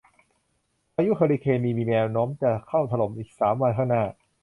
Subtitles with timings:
[0.95, 4.03] พายุเฮอริเคนมีมีแนวโน้มจะเข้าถล่มอีกสามวันข้างหน้า